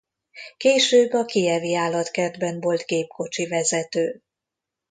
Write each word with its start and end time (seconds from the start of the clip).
Később 0.57 1.11
a 1.13 1.25
kijevi 1.25 1.75
állatkertben 1.75 2.59
volt 2.59 2.85
gépkocsivezető. 2.85 4.21